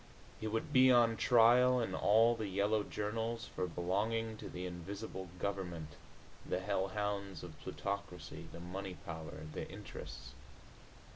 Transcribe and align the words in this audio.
He 0.39 0.47
would 0.47 0.73
be 0.73 0.91
on 0.91 1.15
trial 1.15 1.79
in 1.79 1.93
all 1.93 2.35
the 2.35 2.47
yellow 2.47 2.81
journals 2.81 3.45
for 3.55 3.67
belonging 3.67 4.35
to 4.37 4.49
the 4.49 4.65
Invisible 4.65 5.29
Government, 5.37 5.89
the 6.43 6.59
Hell 6.59 6.87
Hounds 6.87 7.43
of 7.43 7.59
Plutocracy, 7.61 8.47
the 8.51 8.59
Money 8.59 8.95
Power, 9.05 9.45
the 9.53 9.69
Interests. 9.69 10.33